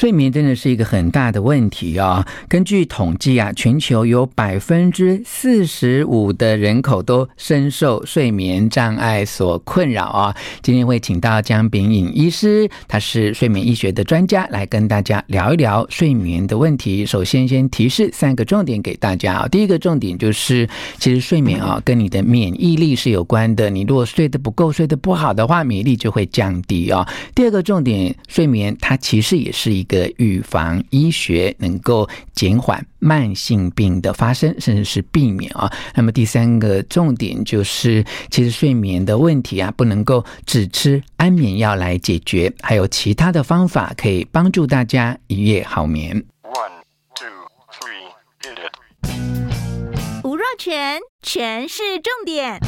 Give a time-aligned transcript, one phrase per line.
[0.00, 2.26] 睡眠真的是一个很大的问题啊！
[2.48, 10.34] 根据统计啊，全球有百分之四十五的人口都深受睡眠障碍所困扰啊。
[10.62, 17.04] 今天会请到姜炳颖医师，他是睡眠医学的专家，来跟大家聊一聊睡眠的问题。
[17.04, 19.48] 首先，先提示三个重点给大家啊。
[19.48, 20.66] 第一个重点就是，
[20.98, 23.68] 其实睡眠啊跟你的免疫力是有关的。
[23.68, 27.06] 你如果睡得不够、睡得不好的话，免疫力就会降低啊。
[27.34, 35.68] 第二个重点，睡眠它其实也是一个预防医学，能够减缓慢性病的发生，甚至是避免啊。
[35.96, 46.24] 那么第三个重点就是，其实睡眠的问题啊，不能够只吃安眠药来解决，还有其他的方法可以帮助大家一夜好眠。
[46.44, 46.70] One,
[47.16, 47.26] two,
[47.72, 48.06] three,
[48.42, 50.22] hit it.
[50.22, 52.60] 吴若全，全是重点，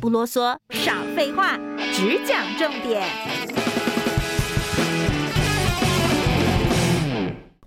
[0.00, 1.58] 不啰嗦，少废话，
[1.92, 3.85] 只讲重点。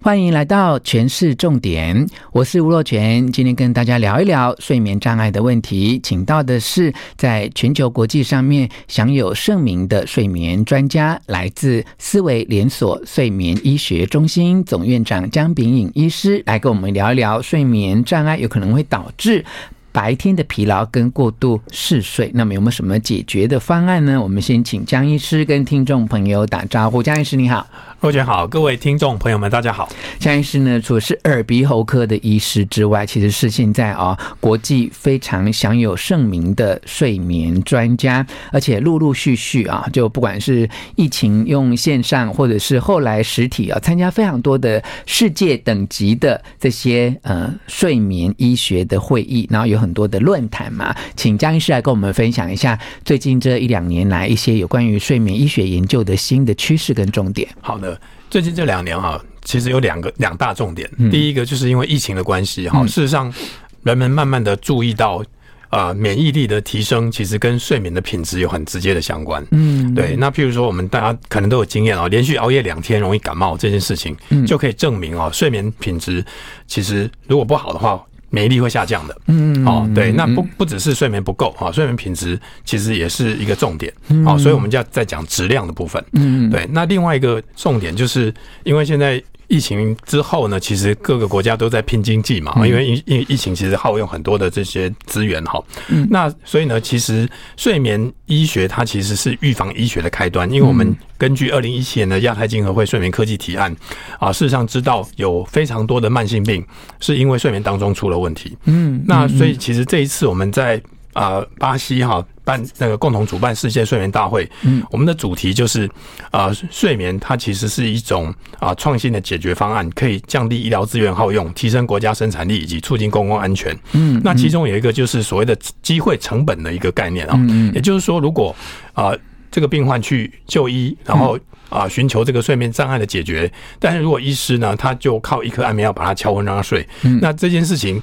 [0.02, 19.44] 欢迎来到全市重点，我是吴若全，今天跟大家聊一聊睡眠障碍的问题，请到的是在全球国际上面享有盛名的睡眠专家，来自思维连锁睡眠医学中心总院长姜炳颖医师，来跟我们聊一聊睡眠障碍有可能会导致
[19.92, 24.22] 白天的疲劳跟过度嗜睡，那么有没有什么解决的方案呢？
[24.22, 27.02] 我们先请江医师跟听众朋友打招呼。
[27.02, 27.68] 江医师你好。
[28.02, 29.90] 罗姐好，各位听众朋友们，大家好。
[30.20, 57.48] 江医师呢，除了是耳鼻喉科的医师之外，其实是现在啊国际非常享有盛名的睡眠专家，而且陆陆续续啊，就不管是疫情用线上，或者是后来实体啊，参加非常多的世界等级的这些呃睡眠医学的会议，然后有很多的论坛嘛，请江医师来跟我们分享一下最近这一两年来一些有关于睡眠医学研究的新的趋势跟重点。
[57.62, 58.00] 好的。
[58.30, 60.88] 最近这两年啊，其实有两个两大重点。
[61.10, 63.34] 第一个就是因为疫情的关系哈，事实上
[63.82, 65.24] 人们慢慢的注意到，
[65.72, 69.44] 呃，免疫力的提升其实跟睡眠的品质有很直接的相关。
[69.50, 70.16] 嗯，对。
[70.16, 76.24] 那譬如说，我们大家可能都有经验啊，连续熬夜两天容易感冒这件事情，就可以证明哦，睡眠品质
[76.68, 78.00] 其实如果不好的话。
[78.30, 83.94] 免疫力会下降的，嗯，哦，对，那不不只是睡眠不够啊，睡眠品质其实也是一个重点，
[84.26, 89.22] 好，所以我们就要再讲质量的部分，嗯，对，那另外一个重点就是因为现在。
[89.50, 95.62] 疫情之后呢，其实各个国家都在拼经济嘛，因为疫疫疫情其实耗用很多的这些资源哈。
[96.10, 97.28] 那所以呢，其实
[97.58, 103.76] 睡眠医学它其实是预防医学的开端，因为我们根据二零一七年的亚太经合会睡眠科技提案
[104.20, 106.66] 啊，事实上知道有非常多的慢性病
[107.00, 108.58] 是因为睡眠当中出了问题。
[108.66, 110.82] 嗯，那所以其实这一次我们在。
[111.14, 115.88] 啊，巴西哈办那个共同主办世界睡眠大会，嗯，我们的主题就是
[116.32, 123.78] 啊，睡眠它其实是一种啊创新的解决方案，可以降低医疗资源耗用，提升国家生产力以及促进公共安全。
[123.92, 128.56] 嗯，那其中有一个就是所谓的机会成本的一个概念啊，嗯，也就是说，如果
[128.94, 129.12] 啊
[129.52, 131.38] 这个病患去就医，然后
[131.70, 136.88] 啊寻求这个睡眠障碍的解决，但是如果医师呢，他就靠一颗安眠药把他敲昏让他睡，
[137.22, 138.02] 那这件事情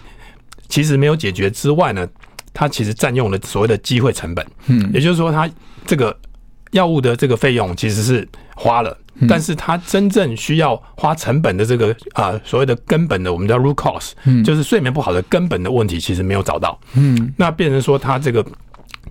[0.69, 2.07] 其实没有解决之外呢，
[2.59, 5.47] 它其实占用了所谓的机会成本，嗯，也就是说，它
[5.84, 6.17] 这个
[6.71, 8.97] 药物的这个费用其实是花了，
[9.28, 18.43] 但是它真正需要花成本的这个啊所谓的根本的我们叫 root cause，嗯，就是睡眠不好的根本的问题，其实没有找到，嗯，那变成说它这个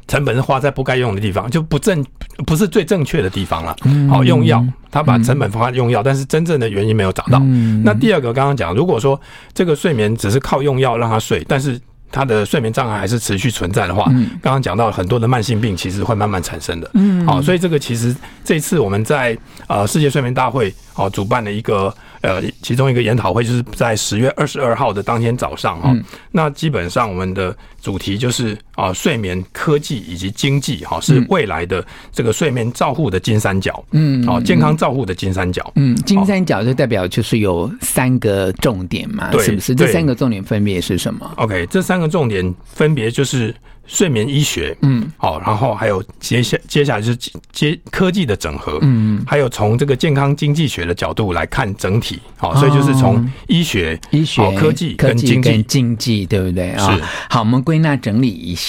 [0.07, 2.03] 成本是花在不该用的地方，就不正
[2.47, 3.75] 不是最正确的地方了，
[4.09, 7.40] 好用药，他把成本花用药，但是真正的原因没有找到。
[7.43, 7.84] 嗯。
[7.85, 9.19] 那第二个刚刚讲，如果说
[9.53, 11.79] 这个睡眠只是靠用药让他睡，但是
[12.11, 14.05] 他的睡眠障碍还是持续存在的话，
[14.41, 16.90] 刚刚讲到很多的慢性病其实会慢慢产生的。
[16.93, 19.37] 嗯，好，所以这个其实这次我们在
[19.67, 25.93] 呃世界睡眠大会哦主办的一个呃其中一个研讨会，就是在十月二十二号的当天早上哈。
[26.31, 33.83] 那基本上我们的主题就是啊，睡眠科技以及经济哈，是未来的这个睡眠照护的金三角。
[33.91, 35.72] 嗯，哦，健康照护的金三角。
[35.75, 39.73] 嗯，金三角就代表就是有三个重点嘛，是不是？
[39.73, 43.53] 这三个重点分别是什么？OK，这三个重点分别就是。
[43.87, 56.95] 睡眠医学，嗯，好，然后还有接下接下来就是接科技的整合，嗯，还有从这个健康经济学的角度来看整体，好，所以就是从医学、医学、科技、跟经济、经济，对不对啊？
[56.95, 57.03] 是。
[57.29, 58.65] 好，我们归纳整理一下，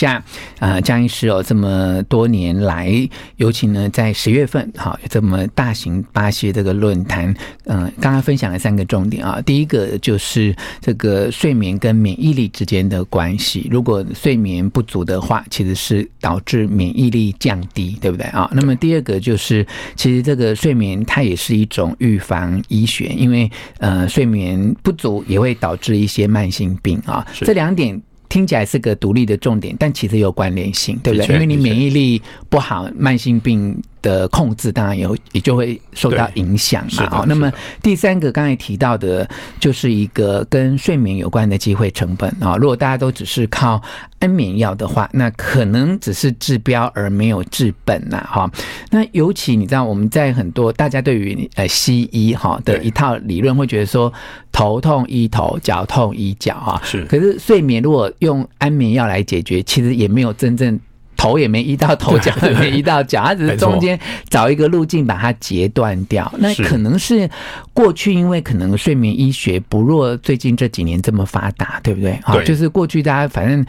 [0.59, 2.93] 啊，江医师哦，这么多年来，
[3.37, 7.33] 尤其呢在十月份，好，这么大型巴西这个论坛，
[7.65, 15.07] 嗯，刚刚分享了三个重点啊，第一个就是这个睡眠跟免疫力之间的关系，如果睡眠不足。
[15.07, 18.51] 的话，其实是导致免疫力降低，对不对啊？
[18.53, 19.65] 那么第二个就是，
[19.95, 23.49] 其实这个睡眠它也是一种预防医学，因为
[23.79, 27.25] 呃，睡眠不足也会导致一些慢性病啊。
[27.39, 28.03] 这两点
[28.37, 31.35] 听起来是个独立的重点，但其实有关联性，对不对？
[31.35, 33.83] 因为你免疫力不好，慢性病。
[34.03, 37.11] 的控制当然也也就会受到影响嘛。
[37.11, 37.53] 好，那么
[37.83, 39.29] 第三个刚才提到的，
[39.59, 42.57] 就是一个跟睡眠有关的机会成本啊。
[42.57, 43.81] 如果大家都只是靠
[44.19, 48.25] 安眠药的话，那可能只是治标而没有治本呐。
[48.31, 48.51] 哈，
[48.91, 54.13] 那尤其你知道，我们在很多大家对于呃西医哈的一套理论，会觉得说
[54.53, 56.81] 头痛医头，脚痛医脚啊。
[56.85, 60.79] 是，可是睡眠如果用安眠药来解决，其实也没有真正。
[61.26, 66.32] 头也没医到头，脚 也没医到脚，他只是中间找一个路径把它截断掉。
[66.38, 67.28] 那可能是
[67.73, 72.19] 过去因为可能睡眠医学不若最近这几年这么发达，对不对？
[72.23, 73.64] 好，就是过去大家反正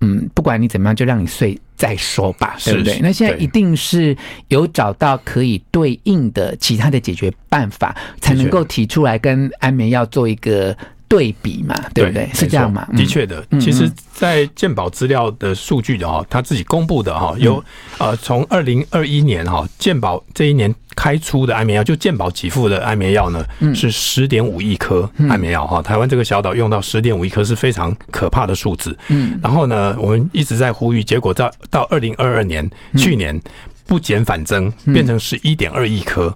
[0.00, 2.98] 嗯，不管你怎么样，就让你睡再说吧，对不对？
[3.00, 4.16] 那现在一定是
[4.48, 10.76] 有找到可以对应的其他的解决办法，才能够提出来跟安眠药做一个。
[11.12, 12.26] 对比嘛，对不对？
[12.32, 12.88] 是这样嘛？
[12.96, 17.62] 的确的，其实，在健保资料的数据的哈，他自己公布的哈，有
[17.98, 23.44] 呃，从二零二一年哈，健保这一年开出的安眠药，就健保给付的安眠药呢，
[23.74, 25.82] 是十点五亿颗安眠药哈。
[25.82, 28.96] 台湾这个小岛用到十点五亿颗是非常可怕的数字。
[29.08, 32.66] 嗯，然后呢，我们一直在呼吁，结果到到二零二二年，
[32.96, 33.38] 去年
[33.86, 36.34] 不减反增，变成十一点二亿颗。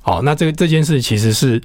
[0.00, 1.60] 好，那这个这件事其实是。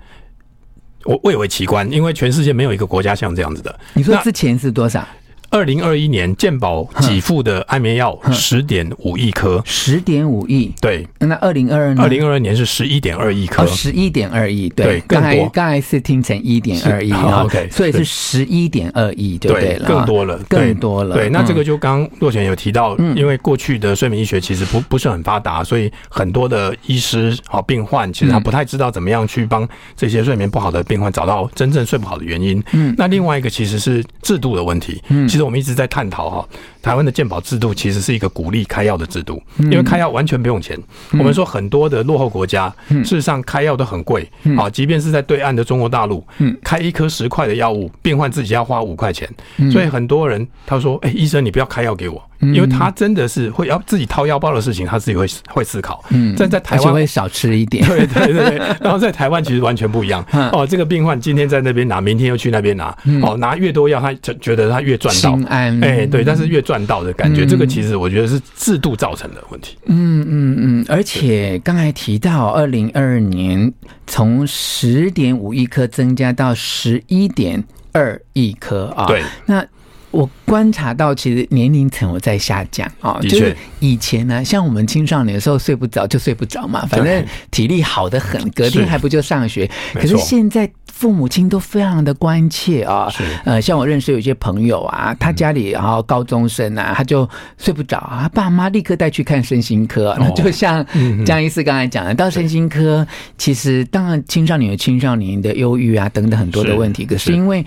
[1.09, 3.79] 我蔚为奇观，因为全世界没有一个国家像这样子的。
[3.95, 5.03] 你说之前是多少？
[5.51, 10.71] 二零二一年健保给付的安眠药十点五亿颗，十点五亿。
[10.79, 14.69] 对，那二零二二年，二零二二年是十一点二亿颗，十一点二亿。
[14.69, 21.15] 对，刚才刚才是听成一点二亿啊，OK，所以是十一点二亿，对对了，更多了，更多了。
[21.15, 32.63] 对，那这个就刚刚若权有提到，因为过去的睡眠医学其实不不是很发达，所以很多的医师好病患其实他不太知道怎么样去帮这些睡眠不好的病患找到真正睡不好的原因。
[32.73, 35.01] 嗯，那另外一个其实是制度的问题。
[35.07, 36.49] 嗯，其实我们一直在探讨哈，
[36.81, 40.77] 台湾的健保制度其实是一个鼓励开药的制度，因为开药完全不用钱。
[41.11, 46.25] 我们说很多的落后国家，事实上开药都很贵啊，即便是在对岸的中国大陆，
[46.63, 49.29] 开一颗十块的药物，病患自己要花五块钱。
[49.71, 56.01] 所以很多人他说：“哎，医生你不要开药给我。”因为他真的是会要自己掏腰包的事情，他自己会会思考。
[56.11, 57.85] 嗯，在在台湾会少吃一点。
[57.89, 60.25] 对对对，然后在台湾其实完全不一样。
[60.53, 62.97] 哦，这个病患今天在那边拿，明天又去那边拿。
[63.21, 65.19] 哦，拿越多药，他就觉得他越赚到。
[65.19, 65.83] 心安。
[65.83, 69.75] 哎，对，但是越赚到的感觉，这个其实我觉得是制度造成的问题。
[69.87, 73.73] 嗯嗯嗯，而且刚才提到，二零二二年
[74.05, 79.07] 从十点五亿颗增加到十一点二亿颗啊。
[79.07, 79.65] 对，那。
[80.11, 89.69] 我观察到，其实年龄层我在下降啊，就是以前呢，像我们青少年的时候睡不着就睡不着嘛，反正体力好得很，隔天还不就上学。
[89.93, 90.67] 可是现在
[90.99, 93.09] 父母亲都非常的关切啊，
[93.45, 97.27] 呃，像我认识有些朋友啊，他家里然后高中生啊，他就
[97.57, 100.13] 睡不着啊，爸妈立刻带去看身心科。
[100.19, 100.85] 那就像
[101.25, 107.65] 江医师刚才讲的，到身心科，其实当然青少年有青少年的忧郁啊等等很多的问题，可是因为。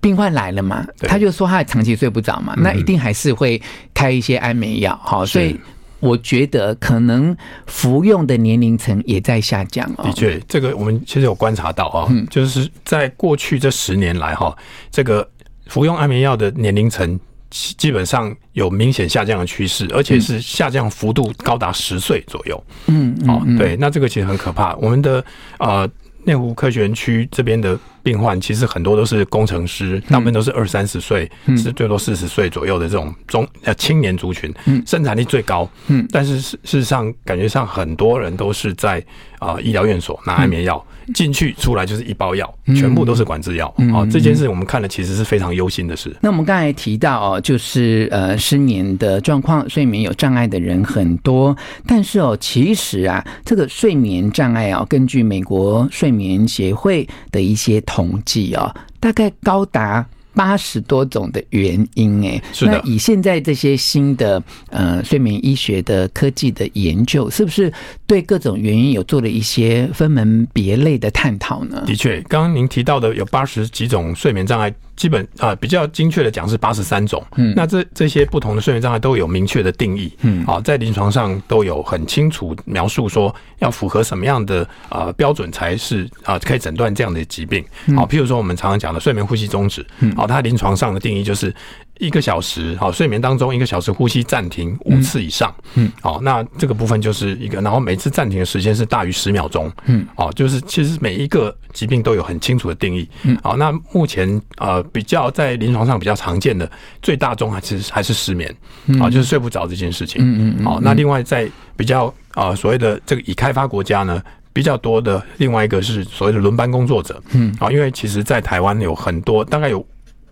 [0.00, 3.60] 病患来了嘛，他就说他长期睡不着嘛，那一定还是会
[3.92, 4.96] 开一些安眠药。
[5.02, 5.58] 好，所以
[6.00, 7.36] 我觉得可能
[7.66, 9.92] 服用的年龄层也在下降。
[9.96, 14.56] 的确，这个我们其实有观察到啊，就是在过去这十年来哈，
[14.90, 15.28] 这个
[15.66, 17.18] 服用安眠药的年龄层
[17.50, 22.64] 基本上有明显下降的趋势，而且是下降幅度高达十岁左右。
[22.86, 24.74] 嗯，哦，对，那这个其实很可怕。
[24.76, 25.24] 我们的
[25.58, 25.88] 呃
[26.24, 27.78] 内湖科学园区这边的。
[28.08, 34.50] 病患，其实很多都是工程师，大部分都是二三十岁，是最多四十岁左右的这种中呃青年族群，
[34.86, 35.68] 生产力最高。
[35.88, 38.98] 嗯，但是事事实上，感觉上很多人都是在
[39.38, 40.82] 啊、呃、医疗院所拿安眠药。
[41.14, 43.74] 进去出来就是一包药，全部都是管制药。
[43.94, 46.14] 哦，这件事我们看了其实是非常忧心的事。
[46.20, 60.06] 那我们刚才提到哦，就是呃失眠的状况，睡眠有障碍的人很多，但是哦，其实啊，这个睡眠障碍啊，根据美国睡眠协会的一些统计啊，大概高达。
[60.34, 64.40] 八十多种的原因，哎，那以现在这些新的
[64.70, 67.72] 呃睡眠医学的科技的研究，是不是
[68.06, 71.82] 对各种原因有做了一些分门别类的探讨呢？
[71.84, 74.72] 的确，刚刚您提到的有八十几种睡眠障碍。
[74.98, 77.24] 基本啊，比较精确的讲是八十三种。
[77.36, 80.12] 嗯，那这这些不同的睡眠障碍都有明确的定义。
[80.22, 87.64] 嗯，啊，在临床上都有很清楚描述，说要符合什么样的啊标准才是啊可以诊断这样的疾病。
[87.96, 89.86] 好，譬如说我们常常讲的睡眠呼吸中止。
[90.00, 91.54] 嗯，好，它临床上的定义就是。
[91.98, 106.70] 一个小时，好，睡眠当中一个小时呼吸暂停五次以上，嗯，好，那这个部分就是一个，然后每次暂停的时间是大于十秒钟，嗯，好，就是其实每一个疾病都有很清楚的定义，嗯，好，那目前呃比较在临床上比较常见的
[107.02, 108.54] 最大宗还是还是失眠，
[109.00, 119.84] 啊，就是睡不着这件事情，嗯嗯，好，那另外在比较啊所谓的这个已开发国家呢，比较多的另外一个是所谓的轮班工作者，嗯，啊，因为其实在台湾有很多大概有。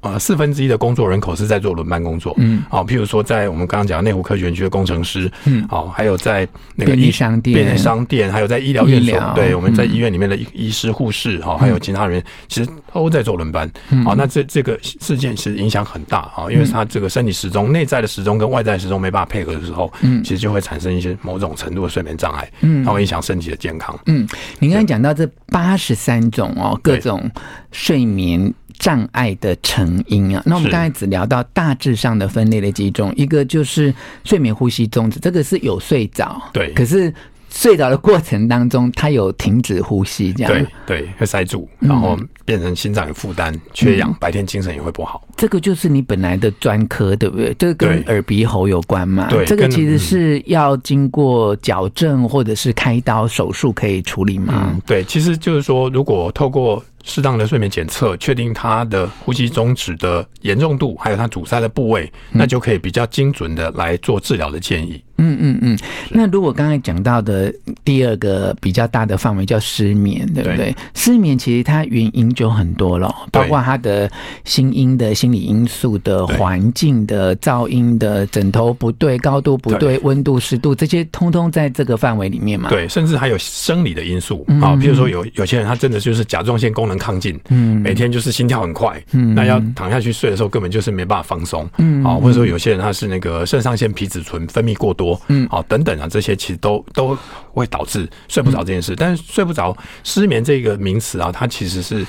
[0.07, 6.47] 呃，四分之一的工作人口是在做轮班工作，嗯，好，譬如说在我们刚刚讲内湖科学园区的工程师，嗯，好，还有在
[6.77, 13.69] 那个便利商店、便利商店，还有在医疗院所，对，我们在医院里面的医师、护士，哈，还有其他人，其实都在做轮班，
[14.05, 24.27] 好，那这这个事件其实影响很大啊，因为他这个生理时钟、内在的时钟跟外在时钟没办法配合的时候，嗯，其实就会产生一些某种程度的睡眠障碍，嗯，它会影响身体的健康，嗯，
[24.59, 27.31] 您刚才讲到这八十三种哦，各种
[27.73, 28.53] 睡眠。
[28.79, 37.13] 障碍的成因啊，那我们刚才只聊到大致上的分类的几种，一个就是睡眠呼吸中止，这个是有睡着，对，可是
[37.49, 45.27] 睡着的过程当中，他有停止呼吸，这样对对，会塞住，然后变成心脏有负担、缺氧，白天精神也会不好。
[45.37, 47.55] 这个就是你本来的专科，对不对？
[47.55, 49.29] 这个跟耳鼻喉有关嘛？
[49.31, 54.73] 对，这个其实是要经过矫正或者是开刀手术可以处理吗？
[54.75, 65.01] 嗯，对，其实就是说，如果透过适当的睡眠检测，确定他的呼吸中止的严重度，还有他阻塞的部位，那就可以比较精准的来做治疗的建议。
[65.19, 65.79] 嗯嗯嗯。
[66.11, 67.51] 那如果刚才讲到的
[67.85, 70.57] 第二个比较大的范围叫失眠，对不对？
[70.57, 70.77] 对。
[70.95, 74.11] 失眠其实它原因就很多了，包括他的
[74.45, 82.69] 心因的心理因素的、环境的噪音的、枕头不对、高度不对、温度湿度这些，通通在这个范围里面嘛。
[82.69, 86.96] 对，甚至还有生理的因素啊，比如说有有些人他真的就是甲状腺功能。
[86.99, 97.17] 亢进，嗯，每天就是心跳很快，嗯，那要躺下去睡的时候，根本就是没办法放松，嗯，啊，或者说有些人他是那个肾上腺皮质醇分泌过多，嗯，好，等等啊，这些其实都都
[97.53, 98.95] 会导致睡不着这件事。
[98.97, 102.05] 但是睡不着失眠这个名词啊，它其实是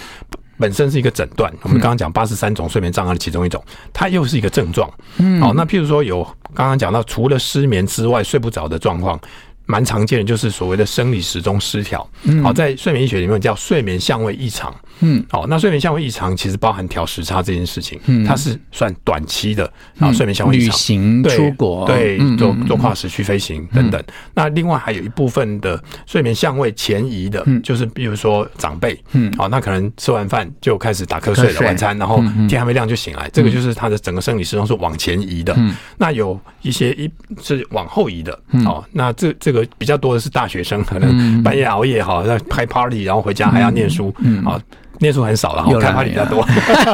[0.57, 1.53] 本身是一个诊断。
[1.61, 3.63] 我们刚刚讲八十三种睡眠障碍的其中一种，
[3.93, 9.19] 它又是一个症状，嗯，好，那譬如说有刚刚讲到除了失眠之外睡不着的状况。
[9.67, 12.09] 蛮常见的就是所谓的生理时钟失调，
[12.41, 14.73] 好，在睡眠医学里面叫睡眠相位异常。
[14.99, 24.03] 嗯，好，那睡眠相位异常其实包含调时差这件事情，嗯，它是算短期的，然后睡眠相位异常，旅行、出国，对，做做跨时区飞行等等。
[24.33, 35.53] 那另外还有一部分的睡眠相位前移的，就是比如说长辈，嗯，哦，那可能吃完饭就开始打瞌睡了，晚餐，然后天还没亮就醒来，这个就是他的整个生理时钟是往前移的。
[35.57, 35.75] 嗯。
[35.97, 37.09] 那有一些一
[37.41, 44.13] 是往后移的，哦，那这这个比较多的是大学生，可能半夜熬夜哈，在开 party，然后回家还要念书，
[44.45, 44.61] 啊。
[44.99, 46.45] 念书很少了，我看话比较多，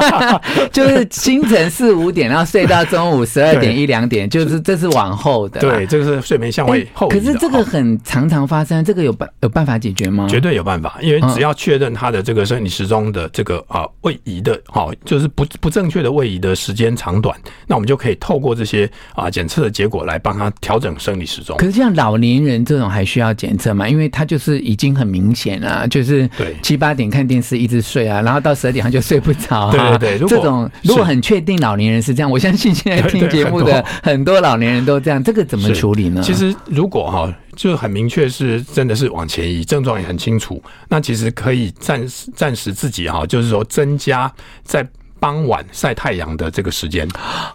[0.72, 5.60] 就是清晨四五点，然后睡到中午十二点 一两点，就是这是往后的。
[5.60, 7.08] 对，这个是睡眠相位后。
[7.08, 10.26] 可是这个很常常发生，这个有办有办法解决吗？
[10.28, 17.34] 绝对有办法，因为只要确认他的这个生理时钟的这个啊位移的，好，就是不不正确的位移的时间长短，
[17.66, 21.56] 那我们就可以透过这些啊检测的结果来帮他调整生理时钟。
[21.56, 23.88] 可是像老年人这种还需要检测吗？
[23.88, 27.82] 因为他就是已经很明显了，就是对七八点看电视一直。
[27.94, 29.70] 睡啊，然后到十二点他就睡不着。
[29.70, 36.20] 对对对，这种如果很确定老年人是这样，我相信现在听 节目的很多老年人都这样，这个怎么处理呢？
[36.20, 44.32] 其实如果哈，就很明确是真的是往前移，症状也很清楚，那其实可以暂时暂时自己哈，就是说增加
[44.64, 44.84] 在
[45.20, 47.08] 傍晚晒太阳的这个时间。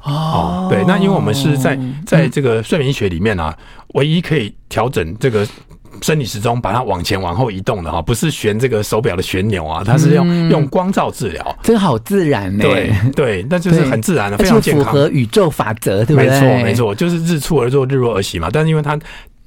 [0.03, 3.53] 哦，对，那因为我们是在在这个睡眠学里面啊，
[3.95, 5.45] 唯一可以调整这个。
[6.01, 12.63] 生理时钟把它往前往后移动的哈，不是旋这个手表的旋钮啊，它是用用光照治疗，这个好自然呢。
[12.63, 16.29] 对对， 那就是很自然的，非常健康，符合宇宙法则，对不对？
[16.29, 18.49] 没错没错，就是日出而作，日落而息嘛。
[18.51, 18.97] 但是因为它。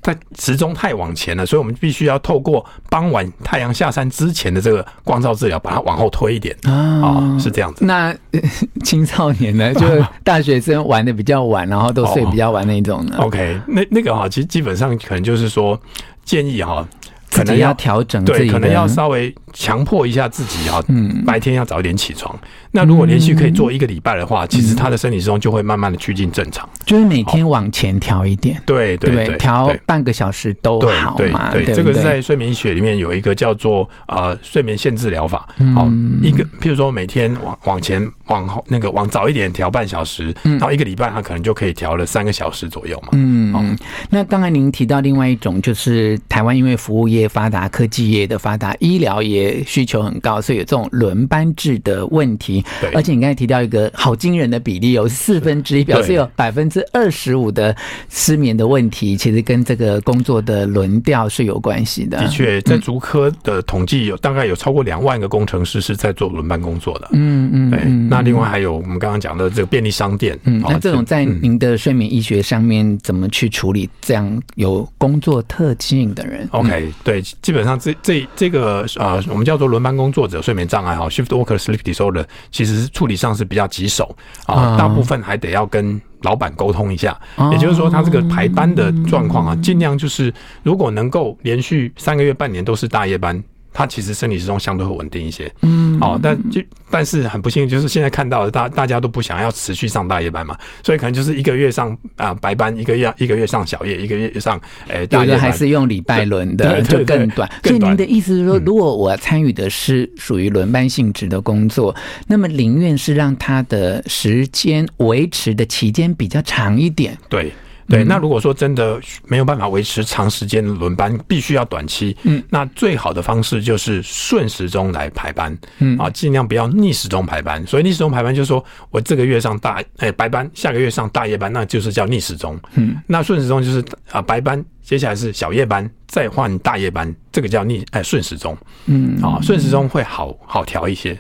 [0.03, 7.85] 在时钟太往前了，所以我们必须要透过傍晚太阳下山之前的这个光照治疗，把它往后推一点啊、哦，是这样子。
[7.85, 8.15] 那
[8.85, 9.87] 青少年呢，就
[10.25, 15.81] 大学生玩的比较晚，然后都睡比较晚那种呢、哦、？OK，那那个哈，其实基本上可能就是说
[16.25, 16.87] 建议哈。
[17.33, 22.39] 可能要调整，对，可能要稍微强迫一下自己啊，嗯，白天要早一点起床。
[22.71, 26.69] 那如果连续可以做一个礼拜的话，其实他的生理时钟就会慢慢的趋近正常。
[26.87, 31.51] 就是每天往前调一点，对对对，调半个小时都好嘛。
[31.53, 35.47] 对，这个是在睡眠医学里面有一个叫做呃睡眠限制疗法。
[35.75, 35.87] 好，
[36.23, 43.09] 一个譬如说每天往往前往后那个往早一点调半小时，然后一个礼拜他可能就可以调了三个小时左右嘛。
[43.13, 43.77] 嗯嗯。
[44.11, 47.29] 那刚才您提到另外一种就是台湾因为服务业。
[47.33, 52.63] 发达科技业的发达，医疗也需求很高，所以有这种轮班制的问题。
[52.79, 57.75] 对，而且你刚才提到一个好惊人的比例，有四分之一，表示有百分之二十五的
[58.11, 62.19] 失眠的问题，其实跟这个工作的轮调是有关系的。
[62.19, 67.09] 的确，在竹科的统计有大概有超过两万个工程师是在做轮班工作的。
[67.13, 67.81] 嗯嗯，对。
[68.11, 77.21] 那另外还有我们刚刚讲的这个便利商店，嗯，那这种在您的睡眠医学上面怎么去处理这样有工作特性的人？OK，对。
[77.21, 87.19] 对，基本上这这这个呃，我们叫做轮班工作者睡眠障碍哈，shift worker sleep disorder，其实处理上是比较棘手啊，大部分还得要跟老板沟通一下，
[87.51, 90.33] 也就是说，他这个排班的状况啊，尽量就是
[90.63, 93.43] 如果能够连续三个月、半年都是大夜班。
[93.73, 96.61] 他其实生理时钟相对会稳定一些，嗯，哦，但就
[96.91, 107.51] 但是很不幸，就是现在看到的大大家都不想要持续上大夜班嘛，所以可能就是一个月上啊白班，一个月一个月上小夜，一个月上诶大夜班，有的还是用礼拜轮的，就更短。
[107.65, 111.95] 所以您的意思是说，如果我参与的是属于轮班性质的工作，
[112.27, 117.53] 那么宁愿是让他的时间维持的期间比较长一点，对。
[117.93, 127.63] 对，那如果说真的没有办法维持长时间的轮班，必须要短期，嗯，那最好的方式就是顺时钟来排班，嗯啊，尽量不要逆时钟排班。
[127.67, 132.59] 所以逆时钟排班就是说我这个月上大哎白班，下个月上大夜班，那就是叫逆时钟。
[132.77, 138.57] 嗯，那顺时钟就是啊白班，接下来是小夜班，再换大夜班，这个叫逆哎顺时钟。
[138.87, 141.15] 嗯啊，顺时钟会好好调一些。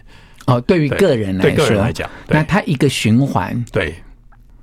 [0.46, 3.94] 哦，对于个人来说，对个人来讲，那它一个循环，对。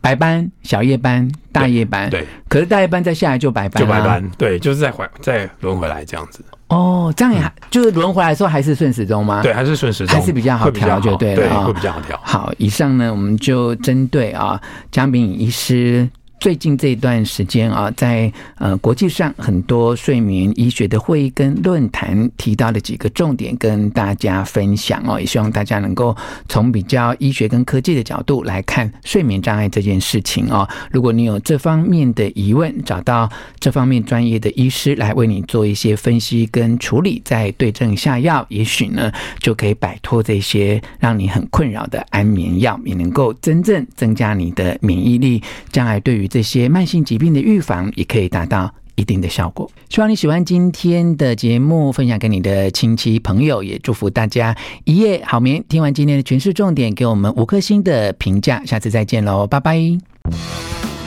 [0.01, 6.44] 白班、小夜班、大夜班，对，可是大夜班再下来就白班，就白班，对，就是再回再轮回来这样子。
[6.68, 9.42] 哦，这样也还就是轮回来的时候还是顺时钟吗？
[9.42, 12.20] 对，还是顺时钟，还是比较好调，就对了，会比较好调。
[12.24, 16.07] 好，以上呢，我们就针对啊，姜秉颖医师。
[16.40, 26.16] 最近这一段时间啊，在呃国际上很多睡眠医学的会议跟论坛提到的几个重点，跟大家分享哦，也希望大家能够
[26.48, 30.68] 从比较医学跟科技的角度来看睡眠障碍这件事情哦。
[30.92, 49.70] 如果你有这方面的疑问，找到这方面专业的医师来为你做一些分析跟处理，再对症下药，也许呢就可以摆脱这些让你很困扰的安眠药，也能够真正增加你的免疫力，将来对于这些慢性疾病的预防也可以达到一定的效果。
[49.89, 55.63] 希望你喜欢今天的节目，分享给你的亲戚朋友，也祝福大家一夜好眠。
[55.68, 58.63] 听完今天的全市重点，给我们五颗星的评价。
[58.65, 60.99] 下次再见喽，拜拜。